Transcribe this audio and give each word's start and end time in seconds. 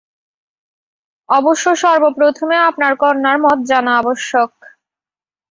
অবশ্য 1.29 1.65
সর্বপ্রথমে 1.83 2.57
আপনার 2.69 2.93
কন্যার 3.01 3.37
মত 3.45 3.59
জানা 3.69 3.91
আবশ্যক। 3.97 4.51